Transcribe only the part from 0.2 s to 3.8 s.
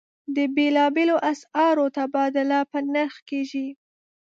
د بېلابېلو اسعارو تبادله په نرخ کېږي.